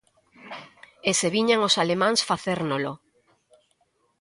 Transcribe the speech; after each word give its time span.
Ese 1.11 1.27
viñan 1.35 1.65
os 1.67 1.75
alemáns 1.83 2.19
facérnolo. 2.29 2.91